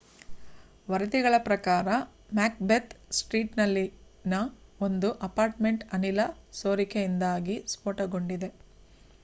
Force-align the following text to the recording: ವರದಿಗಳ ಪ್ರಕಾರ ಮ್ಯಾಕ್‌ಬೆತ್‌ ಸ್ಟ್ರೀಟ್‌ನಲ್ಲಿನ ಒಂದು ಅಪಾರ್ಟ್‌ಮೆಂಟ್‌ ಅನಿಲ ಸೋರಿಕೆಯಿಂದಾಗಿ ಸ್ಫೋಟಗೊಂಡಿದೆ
ವರದಿಗಳ 0.87 1.35
ಪ್ರಕಾರ 1.39 1.87
ಮ್ಯಾಕ್‌ಬೆತ್‌ 2.33 2.89
ಸ್ಟ್ರೀಟ್‌ನಲ್ಲಿನ 3.11 4.37
ಒಂದು 4.81 5.11
ಅಪಾರ್ಟ್‌ಮೆಂಟ್‌ 5.29 5.85
ಅನಿಲ 5.93 6.23
ಸೋರಿಕೆಯಿಂದಾಗಿ 6.61 7.57
ಸ್ಫೋಟಗೊಂಡಿದೆ 7.67 8.51